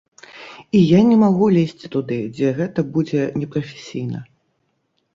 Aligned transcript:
І 0.79 0.81
я 0.83 1.01
не 1.09 1.17
магу 1.25 1.51
лезці 1.59 1.87
туды, 1.97 2.19
дзе 2.39 2.49
гэта 2.63 2.87
будзе 2.99 3.31
непрафесійна! 3.41 4.29